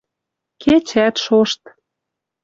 Кечӓт 0.61 1.15
шошт 1.23 1.61